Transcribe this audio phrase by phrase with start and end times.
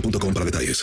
[0.00, 0.82] boostmobile.com para detalles.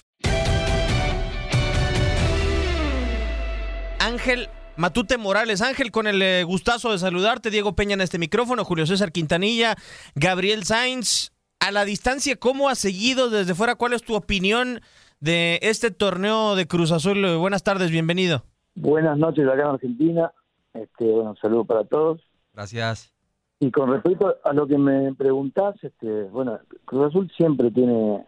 [3.99, 5.61] Ángel Matute Morales.
[5.61, 7.49] Ángel, con el eh, gustazo de saludarte.
[7.49, 9.75] Diego Peña en este micrófono, Julio César Quintanilla,
[10.15, 11.31] Gabriel Sainz.
[11.59, 13.75] A la distancia, ¿cómo has seguido desde fuera?
[13.75, 14.81] ¿Cuál es tu opinión
[15.21, 17.23] de este torneo de Cruz Azul?
[17.23, 18.43] Eh, Buenas tardes, bienvenido.
[18.75, 20.33] Buenas noches acá en Argentina.
[20.73, 22.21] Este, bueno, un saludo para todos.
[22.53, 23.13] Gracias.
[23.59, 28.25] Y con respecto a lo que me preguntás, este, bueno, Cruz Azul siempre tiene,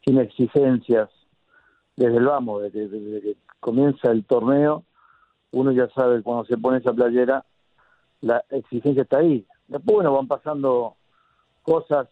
[0.00, 1.10] tiene exigencias
[1.96, 4.84] desde el vamos, desde, desde que comienza el torneo,
[5.52, 7.44] uno ya sabe cuando se pone esa playera,
[8.22, 9.46] la exigencia está ahí.
[9.68, 10.96] Después, bueno, van pasando
[11.62, 12.08] cosas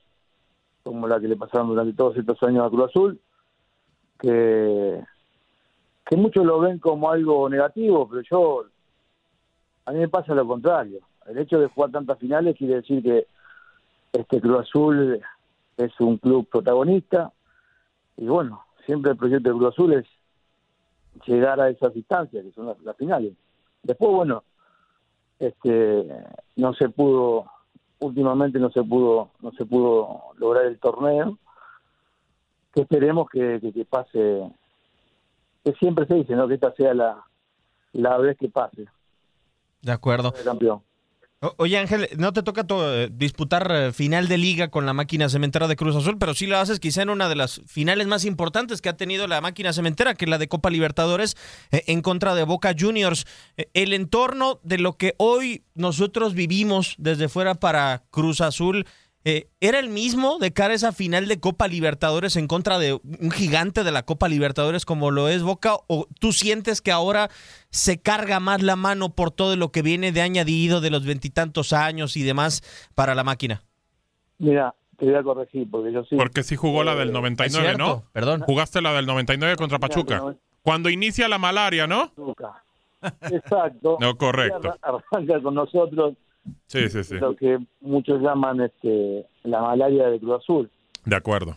[0.83, 3.21] como la que le pasaron durante todos estos años a Cruz Azul,
[4.19, 5.03] que,
[6.07, 8.65] que muchos lo ven como algo negativo, pero yo,
[9.85, 11.01] a mí me pasa lo contrario.
[11.27, 13.27] El hecho de jugar tantas finales quiere decir que
[14.13, 15.21] este Cruz Azul
[15.77, 17.33] es un club protagonista
[18.19, 20.07] y bueno, siempre el proyecto de Cruz Azul es
[21.25, 23.33] llegar a esas distancias que son las, las finales.
[23.83, 24.43] Después, bueno,
[25.39, 26.07] este
[26.57, 27.47] no se pudo
[28.01, 31.39] últimamente no se pudo no se pudo lograr el torneo
[32.73, 34.51] que esperemos que, que, que pase
[35.65, 37.25] que siempre se dice no que esta sea la
[37.93, 38.87] la vez que pase
[39.83, 40.33] De acuerdo.
[40.37, 40.83] el campeón
[41.57, 45.29] Oye Ángel, no te toca to- eh, disputar eh, final de liga con la máquina
[45.29, 48.25] cementera de Cruz Azul, pero sí lo haces quizá en una de las finales más
[48.25, 51.37] importantes que ha tenido la máquina cementera, que es la de Copa Libertadores
[51.71, 53.25] eh, en contra de Boca Juniors.
[53.73, 58.85] El entorno de lo que hoy nosotros vivimos desde fuera para Cruz Azul.
[59.25, 62.95] Eh, ¿Era el mismo de cara a esa final de Copa Libertadores en contra de
[62.95, 65.77] un gigante de la Copa Libertadores como lo es Boca?
[65.89, 67.29] ¿O tú sientes que ahora
[67.71, 71.73] se carga más la mano por todo lo que viene de añadido de los veintitantos
[71.73, 72.63] años y demás
[72.95, 73.63] para la máquina?
[74.39, 77.67] mira te voy a corregir porque yo sí Porque sí jugó la del Eh, 99,
[77.69, 78.05] cierto, ¿no?
[78.13, 78.41] perdón.
[78.43, 80.23] Jugaste la del 99 contra Pachuca.
[80.63, 82.09] Cuando inicia la malaria, ¿no?
[82.11, 82.65] Pachuca.
[83.31, 84.75] exacto No, correcto.
[84.83, 86.15] Arran- arranca con nosotros
[86.67, 87.15] Sí, sí, sí.
[87.17, 90.71] lo que muchos llaman este la malaria de Cruz Azul
[91.05, 91.57] De acuerdo.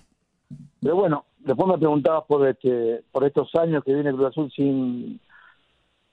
[0.81, 5.19] Pero bueno, después me preguntabas por este, por estos años que viene Cruz Azul sin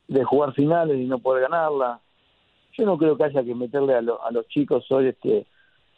[0.08, 2.00] de jugar finales y no poder ganarla.
[2.76, 5.46] Yo no creo que haya que meterle a, lo- a los chicos hoy este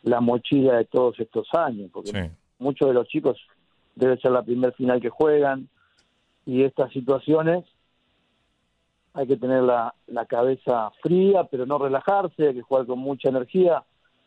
[0.02, 2.30] la mochila de todos estos años, porque Sí.
[2.58, 3.36] muchos de los chicos
[3.94, 5.68] debe ser la primer final que juegan
[6.46, 7.64] y estas situaciones
[9.14, 13.28] hay que tener la, la cabeza fría, pero no relajarse, hay que jugar con mucha
[13.28, 13.82] energía,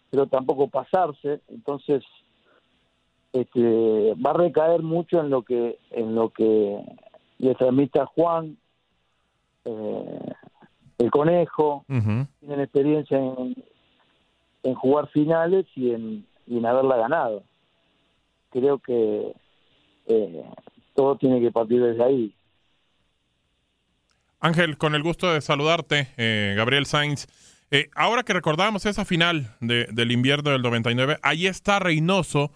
[0.10, 1.42] pero tampoco pasarse.
[1.48, 2.04] Entonces,
[3.32, 6.80] este, va a recaer mucho en lo que en lo que
[7.40, 8.58] le transmite a Juan,
[9.66, 10.34] eh,
[11.00, 12.28] el conejo, Ujú.
[12.40, 13.56] tienen experiencia en,
[14.64, 17.44] en jugar finales y en, y en haberla ganado.
[18.52, 19.34] creo que
[20.08, 20.44] eh,
[20.94, 22.36] todo tiene que partir desde ahí.
[24.44, 27.28] Ángel, con el gusto de saludarte, eh, Gabriel Sainz.
[27.72, 32.52] Eh, ahora que recordamos esa final de, del invierno del 99, ahí está Reynoso.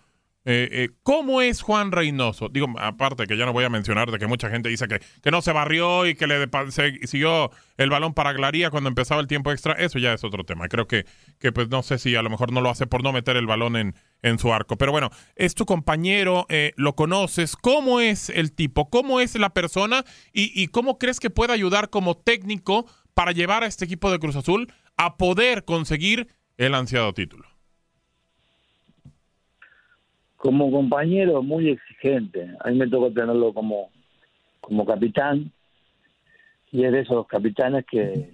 [0.49, 2.47] Eh, eh, ¿Cómo es Juan Reynoso?
[2.47, 5.29] Digo, aparte que ya no voy a mencionar de que mucha gente dice que, que
[5.29, 9.27] no se barrió y que le se- siguió el balón para Glaría cuando empezaba el
[9.27, 10.69] tiempo extra, eso ya es otro tema.
[10.69, 11.05] Creo que,
[11.38, 13.45] que pues no sé si a lo mejor no lo hace por no meter el
[13.45, 14.77] balón en, en su arco.
[14.77, 17.57] Pero bueno, es tu compañero, eh, lo conoces.
[17.57, 18.89] ¿Cómo es el tipo?
[18.89, 20.05] ¿Cómo es la persona?
[20.31, 24.19] ¿Y, y cómo crees que puede ayudar como técnico para llevar a este equipo de
[24.19, 27.49] Cruz Azul a poder conseguir el ansiado título?
[30.37, 33.89] Como compañero muy exigente, a mí me tocó tenerlo como,
[34.61, 35.51] como capitán
[36.71, 38.31] y es de esos capitanes que,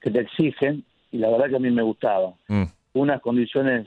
[0.00, 2.34] que te exigen y la verdad que a mí me gustaba.
[2.48, 2.64] Mm.
[2.94, 3.86] Unas condiciones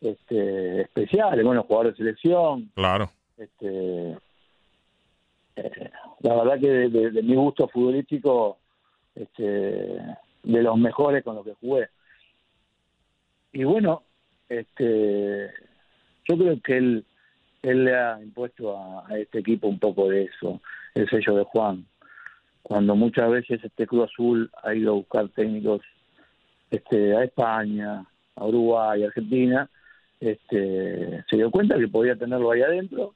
[0.00, 3.10] este, especiales, bueno, jugador de selección, Claro.
[3.36, 4.18] este,
[5.56, 8.58] eh, la verdad que de, de- de mi gusto futbolístico,
[9.14, 11.88] este, de los mejores con los que jugué.
[13.52, 14.02] Y bueno,
[14.48, 15.50] este,
[16.28, 17.04] yo creo que él,
[17.62, 20.60] él le ha impuesto a, a este equipo un poco de eso,
[20.94, 21.86] el sello de Juan.
[22.62, 25.82] Cuando muchas veces este Club Azul ha ido a buscar técnicos
[26.70, 28.06] este, a España,
[28.36, 29.68] a Uruguay, a Argentina,
[30.20, 33.14] este, se dio cuenta que podía tenerlo ahí adentro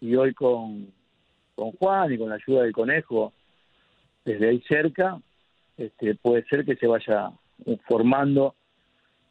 [0.00, 0.92] y hoy con,
[1.54, 3.32] con Juan y con la ayuda del conejo
[4.24, 5.20] desde ahí cerca,
[5.76, 7.30] este, puede ser que se vaya
[7.88, 8.54] formando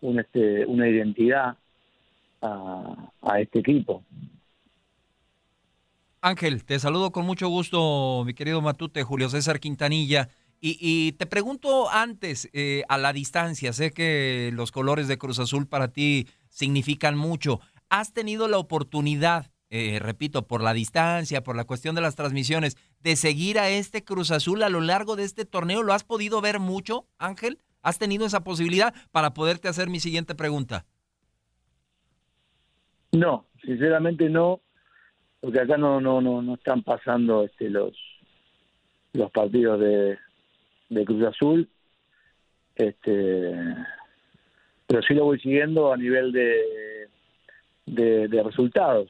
[0.02, 1.58] un, este, una identidad
[2.46, 4.04] a, este equipo.
[6.22, 10.30] Ángel, te saludo con mucho gusto, mi querido Matute, Julio César Quintanilla.
[10.60, 15.38] Y, y te pregunto antes, eh, a la distancia, sé que los colores de Cruz
[15.38, 17.60] Azul para ti significan mucho.
[17.90, 22.78] ¿Has tenido la oportunidad, eh, repito, por la distancia, por la cuestión de las transmisiones,
[23.02, 25.84] de seguir a este Cruz Azul a lo largo de este torneo?
[25.84, 27.60] ¿Lo has podido ver mucho, Ángel?
[27.84, 30.86] ¿Has tenido esa posibilidad para poderte hacer mi siguiente pregunta?
[33.16, 34.62] No, sinceramente no,
[35.40, 37.94] porque acá no no no, no están pasando este, los
[39.14, 40.18] los partidos de,
[40.90, 41.70] de Cruz Azul,
[42.76, 43.54] este,
[44.88, 47.10] pero sí lo voy siguiendo a nivel de
[47.86, 49.10] de, de resultados.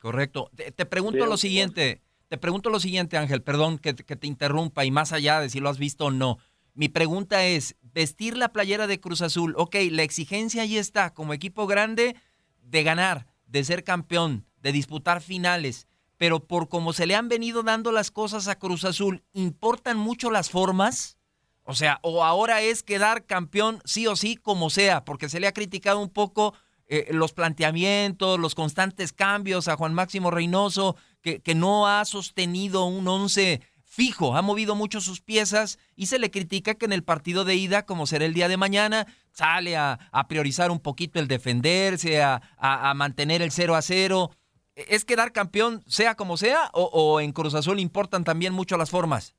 [0.00, 0.50] Correcto.
[0.54, 4.26] Te, te pregunto lo siguiente, te pregunto lo siguiente, Ángel, perdón que, te- que te
[4.26, 6.38] interrumpa y más allá de si lo has visto o no.
[6.74, 11.32] Mi pregunta es, vestir la playera de Cruz Azul, ok, la exigencia ahí está, como
[11.34, 12.16] equipo grande,
[12.62, 17.62] de ganar, de ser campeón, de disputar finales, pero por cómo se le han venido
[17.62, 21.18] dando las cosas a Cruz Azul, ¿importan mucho las formas?
[21.62, 25.46] O sea, o ahora es quedar campeón sí o sí, como sea, porque se le
[25.46, 26.54] ha criticado un poco
[26.88, 32.86] eh, los planteamientos, los constantes cambios a Juan Máximo Reynoso, que, que no ha sostenido
[32.86, 37.04] un once fijo, ha movido mucho sus piezas y se le critica que en el
[37.04, 39.98] partido de ida, como será el día de mañana, sale a,
[40.28, 44.30] priorizar un poquito el defenderse, a mantener el 0 a 0.
[44.74, 48.90] ¿Es quedar campeón sea como sea o, o en Cruz Azul importan también mucho las
[48.90, 49.36] formas?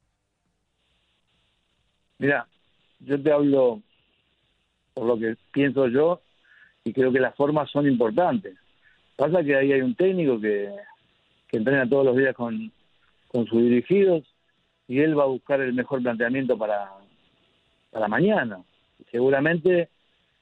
[2.19, 2.47] Mira,
[2.99, 3.81] yo te hablo
[4.93, 6.21] por lo que pienso yo
[6.83, 8.55] y creo que las formas son importantes.
[9.15, 10.71] Pasa que ahí hay un técnico que,
[11.47, 12.71] que entrena todos los días con,
[13.27, 14.23] con sus dirigidos
[14.87, 16.91] y él va a buscar el mejor planteamiento para,
[17.91, 18.59] para mañana.
[19.11, 19.89] Seguramente,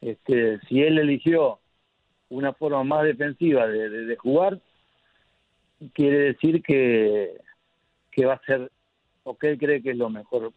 [0.01, 1.59] este, si él eligió
[2.29, 4.59] una forma más defensiva de, jugar,
[5.93, 7.37] quiere decir que,
[8.11, 8.71] que va a ser,
[9.23, 10.53] o que él cree que es lo mejor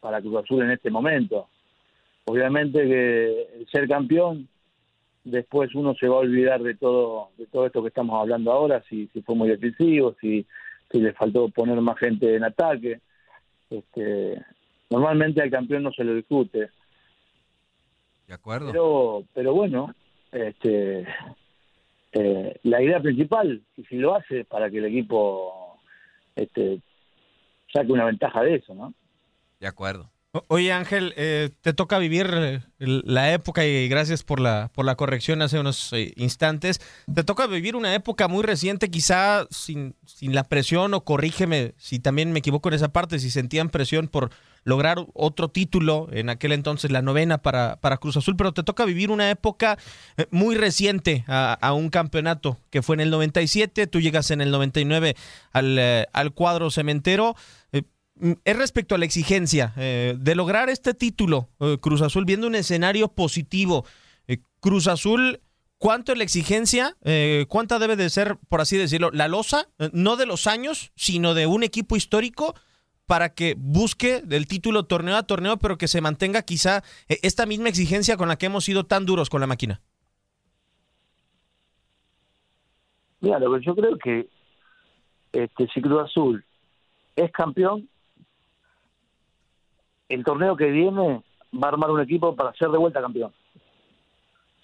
[0.00, 1.48] para Cruz Azul en este momento.
[2.24, 4.48] Obviamente que ser campeón,
[5.24, 8.82] después uno se va a olvidar de todo, de todo esto que estamos hablando ahora,
[8.88, 10.46] si, si fue muy defensivo, si,
[10.90, 13.00] si le faltó poner más gente en ataque.
[13.70, 14.42] Este,
[14.90, 16.70] normalmente al campeón no se lo discute,
[18.26, 18.68] De acuerdo.
[18.70, 19.94] pero, pero bueno,
[20.30, 21.06] este,
[22.12, 25.78] eh, la idea principal, y si lo hace, es para que el equipo
[26.36, 26.80] este,
[27.72, 28.94] saque una ventaja de eso, ¿no?
[29.60, 30.10] De acuerdo.
[30.48, 34.94] Oye Ángel, eh, te toca vivir eh, la época y gracias por la, por la
[34.94, 36.80] corrección hace unos eh, instantes.
[37.14, 41.98] Te toca vivir una época muy reciente, quizá sin, sin la presión o corrígeme si
[41.98, 44.30] también me equivoco en esa parte, si sentían presión por
[44.64, 48.84] lograr otro título, en aquel entonces la novena para, para Cruz Azul, pero te toca
[48.84, 49.78] vivir una época
[50.16, 54.50] eh, muy reciente a, un campeonato que fue en el 97, tú llegas en el
[54.50, 55.16] 99
[55.52, 57.34] al, eh, al cuadro cementero.
[57.72, 57.82] Eh,
[58.14, 61.48] Mm, es respecto a la exigencia de lograr este título,
[61.80, 63.86] Cruz Azul, viendo un escenario positivo.
[64.62, 65.40] Cruz Azul,
[65.78, 66.96] ¿cuánto es la exigencia?
[67.02, 69.68] Eh, ¿Cuánta debe de ser, por así decirlo, la losa?
[69.92, 72.54] No de los años, sino de un equipo histórico
[73.06, 77.46] para que busque del título torneo a torneo, pero que se mantenga quizá eh, esta
[77.46, 79.80] misma exigencia con la que hemos sido tan duros con la máquina.
[83.20, 84.28] Mira, lo que yo creo que
[85.32, 86.44] este, si Cruz Azul
[87.16, 87.88] es campeón,
[90.08, 91.22] el torneo que viene
[91.54, 93.32] va a armar un equipo para ser de vuelta campeón.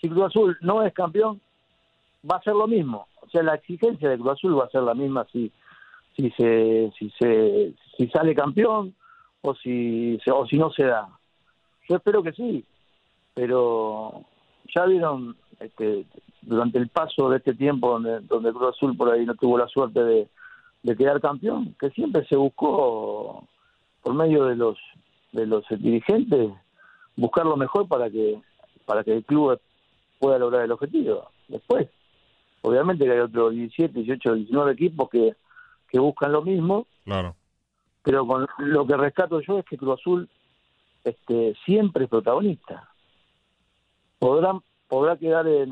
[0.00, 1.40] Si Cruz Azul no es campeón,
[2.28, 3.09] va a ser lo mismo.
[3.21, 5.52] O sea, la exigencia de Cruz Azul va a ser la misma si
[6.19, 8.95] si se si se si sale campeón
[9.41, 11.09] o si o si no se da.
[11.89, 12.65] Yo espero que sí,
[13.35, 14.25] pero
[14.75, 16.05] ya vieron este,
[16.43, 19.69] durante el paso de este tiempo donde, donde Cruz Azul por ahí no tuvo la
[19.69, 20.29] suerte de,
[20.83, 23.47] de quedar campeón, que siempre se buscó
[24.03, 24.77] por medio de los
[25.33, 26.51] de los dirigentes
[27.17, 28.41] buscar lo mejor para que
[28.87, 29.61] para que el club
[30.19, 31.31] pueda lograr el objetivo.
[31.47, 31.89] Después,
[32.63, 35.37] obviamente que hay otros 17, 18, 19 equipos que,
[35.88, 36.87] que buscan lo mismo.
[37.04, 37.35] Claro.
[38.02, 40.28] Pero con lo que rescato yo es que Cruz Azul
[41.04, 42.88] este, siempre es protagonista.
[44.18, 45.71] Podrán podrá quedar en,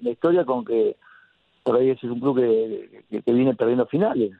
[0.00, 0.96] la historia con que
[1.62, 4.32] por ahí es un club que, que, viene perdiendo finales.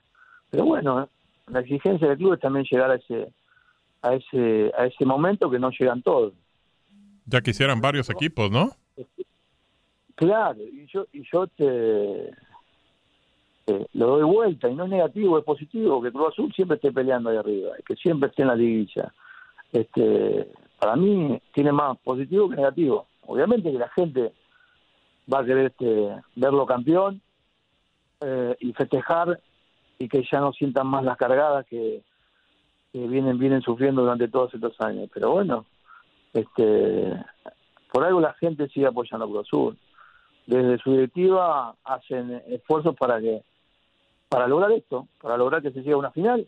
[0.50, 1.08] Pero bueno,
[1.48, 3.32] la exigencia del club es también llegar a ese
[4.02, 6.32] a ese a ese momento que no llegan todos.
[7.24, 8.70] Ya quisieran varios equipos, ¿no?
[10.14, 12.30] Claro, y yo y yo te,
[13.94, 17.30] lo doy vuelta y no es negativo, es positivo que Cruz Azul siempre esté peleando
[17.30, 19.12] ahí arriba, que siempre esté en la liguilla.
[19.72, 23.06] Este, para mí tiene más positivo que negativo.
[23.26, 24.32] Obviamente que la gente
[25.32, 27.20] va a querer este, verlo campeón
[28.20, 29.40] eh, y festejar
[29.98, 32.02] y que ya no sientan más las cargadas que,
[32.92, 35.10] vienen vienen sufriendo durante todos estos años.
[35.12, 35.66] Pero bueno,
[36.32, 37.12] este
[37.92, 39.78] por algo la gente sigue apoyando a Cruz Azul.
[40.46, 43.42] Desde su directiva hacen esfuerzos para que
[44.28, 46.46] para lograr esto, para lograr que se llegue a una final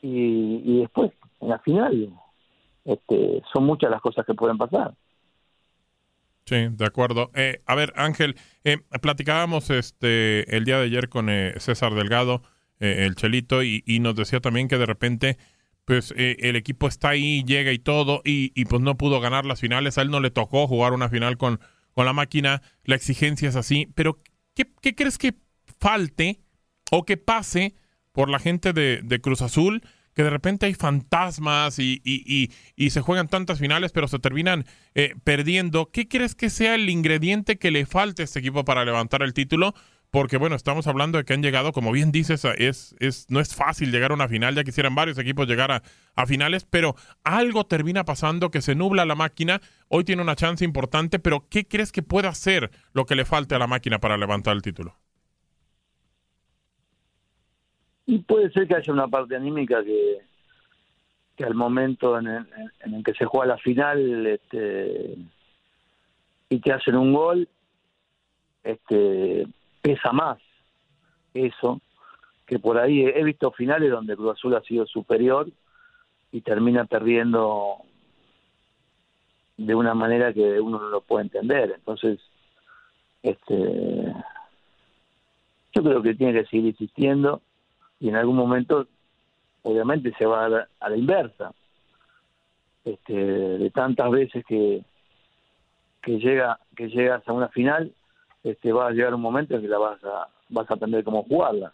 [0.00, 2.12] y, y después en la final
[2.84, 4.94] este, son muchas las cosas que pueden pasar.
[6.44, 7.30] Sí, de acuerdo.
[7.34, 12.42] Eh, a ver, Ángel, eh, platicábamos este el día de ayer con eh, César Delgado,
[12.80, 15.38] el Chelito, y, nos decía también que de repente,
[15.84, 19.60] pues el equipo está ahí, llega y todo, y, y, pues no pudo ganar las
[19.60, 19.98] finales.
[19.98, 21.60] A él no le tocó jugar una final con,
[21.92, 22.60] con la máquina.
[22.82, 23.88] La exigencia es así.
[23.94, 24.18] Pero,
[24.56, 25.34] ¿qué, qué crees que
[25.78, 26.40] falte
[26.94, 27.74] o que pase
[28.12, 29.82] por la gente de, Cruz Azul?
[30.14, 32.50] que de repente hay fantasmas y,
[32.90, 35.90] se juegan tantas finales, pero se terminan eh, perdiendo.
[35.90, 39.32] ¿Qué crees que sea el ingrediente que le falta a este equipo para levantar el
[39.32, 39.74] título?
[40.10, 42.94] Porque bueno, estamos hablando de que han llegado, como bien dices, es,
[43.30, 45.72] no es fácil llegar a una final, ya quisieran varios equipos llegar
[46.14, 46.94] a, finales, pero
[47.24, 49.62] algo termina pasando que se nubla la máquina.
[49.88, 53.54] Hoy tiene una chance importante, pero ¿qué crees que puede hacer lo que le falte
[53.54, 54.98] a la máquina para levantar el título?
[58.06, 60.18] Y puede ser que haya una parte anímica que,
[61.36, 62.46] que al momento en el,
[62.80, 65.16] en el que se juega la final este,
[66.48, 67.48] y te hacen un gol,
[68.64, 69.46] este,
[69.80, 70.38] pesa más
[71.34, 71.80] eso
[72.46, 75.48] que por ahí he visto finales donde Cruz Azul ha sido superior
[76.32, 77.78] y termina perdiendo
[79.56, 81.72] de una manera que uno no lo puede entender.
[81.74, 82.20] Entonces,
[83.22, 84.12] este,
[85.74, 87.40] yo creo que tiene que seguir insistiendo
[88.02, 88.88] y en algún momento
[89.62, 91.52] obviamente se va a la, a la inversa.
[92.84, 94.82] Este, de tantas veces que
[96.02, 97.92] que llega que llegas a una final
[98.42, 101.22] este va a llegar un momento en que la vas a vas a aprender cómo
[101.22, 101.72] jugarla.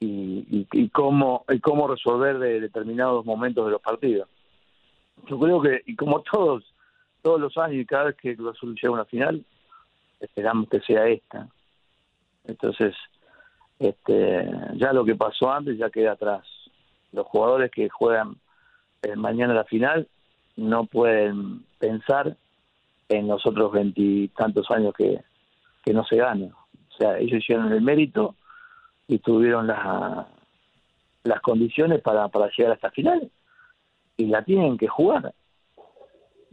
[0.00, 4.28] Y, y, cómo y cómo resolver de determinados momentos de los partidos.
[5.28, 6.62] Yo creo que y como todos
[7.22, 9.42] todos los años y cada vez que Cruz Azul llega a una final
[10.20, 11.48] esperamos que sea esta.
[12.44, 12.94] Entonces
[13.82, 16.46] este, ya lo que pasó antes ya queda atrás.
[17.12, 18.36] Los jugadores que juegan
[19.02, 20.08] eh, mañana la final
[20.56, 22.36] no pueden pensar
[23.08, 25.20] en los otros veintitantos años que,
[25.84, 26.46] que no se gana.
[26.46, 28.36] O sea, ellos hicieron el mérito
[29.08, 30.26] y tuvieron las
[31.24, 33.30] las condiciones para, para llegar a esta final
[34.16, 35.32] y la tienen que jugar.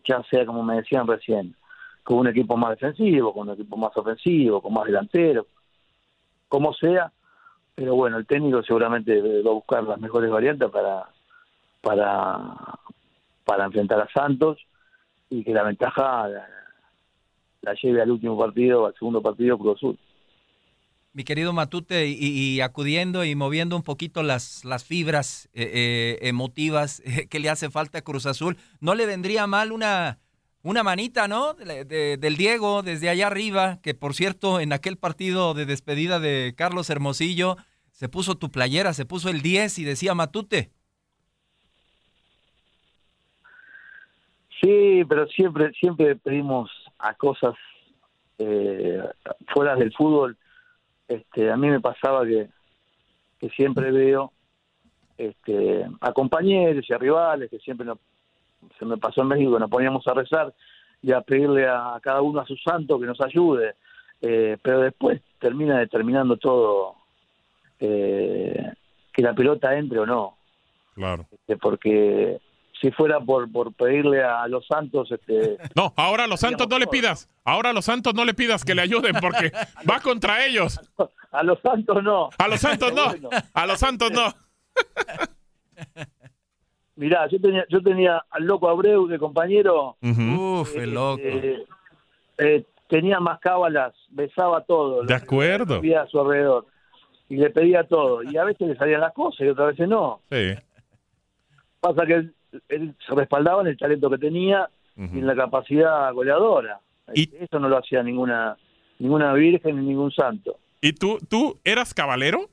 [0.04, 1.56] Ya sea, como me decían recién,
[2.04, 5.48] con un equipo más defensivo, con un equipo más ofensivo, con más delantero,
[6.48, 7.12] como sea,
[7.80, 11.08] pero bueno, el técnico seguramente va a buscar las mejores variantes para,
[11.80, 12.58] para,
[13.46, 14.58] para enfrentar a Santos
[15.30, 16.28] y que la ventaja
[17.62, 19.98] la, lleve al último partido, al segundo partido Cruz Azul.
[21.14, 27.02] Mi querido Matute, y, acudiendo y moviendo un poquito las, las fibras eh, eh, emotivas
[27.30, 30.20] que le hace falta a Cruz Azul, ¿no le vendría mal una
[30.62, 31.54] Una manita, ¿no?
[31.54, 36.20] De- de- del Diego desde allá arriba, que por cierto, en aquel partido de despedida
[36.20, 37.56] de Carlos Hermosillo,
[38.00, 40.72] se puso tu playera, se puso el 10 y decía Matute.
[44.62, 47.56] Sí, pero siempre siempre pedimos a cosas
[48.38, 49.04] eh,
[49.54, 50.38] fuera del fútbol.
[51.10, 52.48] Este, a mí me pasaba que,
[53.38, 54.32] que siempre veo
[55.18, 58.00] este, a compañeros y a rivales que siempre nos-
[58.78, 60.54] se me pasó en México nos poníamos a rezar
[61.02, 63.76] y a pedirle a, cada uno a su santo que nos ayude.
[64.22, 66.96] Eh, pero después termina determinando todo
[67.80, 68.74] eh,
[69.14, 70.38] que la pelota entre o no.
[70.96, 71.26] Claro.
[71.32, 72.40] Este, porque
[72.82, 76.80] si fuera por, por pedirle a los santos, este, No, ahora a los santos no
[76.80, 77.30] le pidas.
[77.44, 79.52] Ahora a los santos no le pidas que le ayuden porque
[79.90, 80.80] va contra ellos.
[81.32, 82.30] a los santos no.
[82.38, 83.06] A los santos no.
[83.10, 83.30] Bueno.
[83.54, 84.34] A los santos no.
[86.96, 89.96] Mirá, yo tenía, yo tenía al loco Abreu de compañero.
[90.02, 91.22] Uf, eh, el loco.
[91.24, 91.66] eh,
[92.40, 95.04] eh, tenía más cábalas, besaba todo.
[95.04, 95.76] De acuerdo.
[95.76, 96.66] Había a su alrededor.
[97.30, 98.24] Y le pedía todo.
[98.24, 100.22] Y a veces le salían las cosas y otras veces no.
[100.32, 100.56] Sí.
[101.80, 102.34] Pasa que él,
[102.68, 106.82] él se respaldaba en el talento que tenía y en la capacidad goleadora.
[107.14, 108.58] Eso no lo hacía ninguna
[109.00, 110.58] ninguna virgen ni ningún santo.
[110.82, 112.50] ¿Y tú, tú eras cabalero?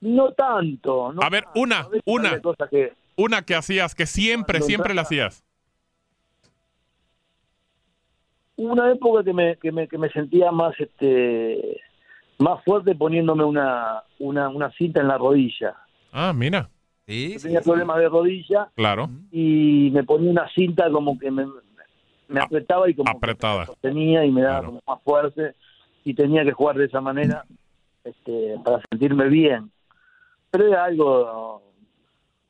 [0.00, 1.12] No tanto.
[1.12, 2.40] No A ver, una, A una.
[2.70, 5.44] que, Una que hacías, que siempre, siempre la hacías.
[8.56, 11.80] Hubo una época que me, que me, que me sentía más este
[12.38, 15.76] más fuerte poniéndome una, una, una cinta en la rodilla.
[16.12, 16.68] Ah, mira.
[17.06, 19.10] Sí, tenía problemas de rodilla Claro.
[19.30, 21.46] y me ponía una cinta como que me,
[22.28, 23.66] me apretaba y como que Apretada.
[23.80, 25.54] tenía y me daba como más fuerte
[26.04, 27.44] y tenía que jugar de esa manera
[28.04, 29.70] este, para sentirme bien.
[30.50, 31.62] Pero era algo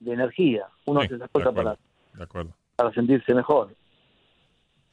[0.00, 0.66] de energía.
[0.86, 1.70] Uno Sí, hace esas de cosas acuerdo.
[1.70, 1.78] para,
[2.18, 2.50] De acuerdo.
[2.76, 3.74] para sentirse mejor.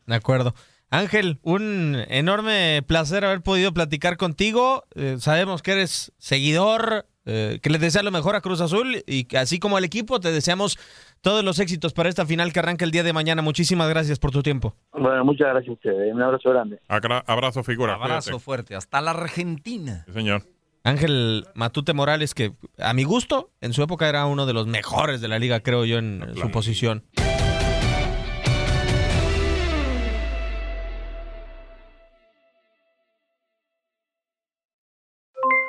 [0.07, 0.53] De acuerdo.
[0.93, 4.83] Ángel, un enorme placer haber podido platicar contigo.
[4.93, 9.23] Eh, sabemos que eres seguidor, eh, que le desea lo mejor a Cruz Azul y
[9.23, 10.77] que así como al equipo te deseamos
[11.21, 13.41] todos los éxitos para esta final que arranca el día de mañana.
[13.41, 14.75] Muchísimas gracias por tu tiempo.
[14.91, 16.13] Bueno, muchas gracias a ustedes.
[16.13, 16.81] Un abrazo grande.
[16.89, 17.93] Abrazo, figura.
[17.93, 18.43] Abrazo Cuídate.
[18.43, 18.75] fuerte.
[18.75, 20.03] Hasta la Argentina.
[20.07, 20.43] Sí, señor.
[20.83, 25.21] Ángel Matute Morales, que a mi gusto, en su época era uno de los mejores
[25.21, 27.05] de la liga, creo yo, en su posición.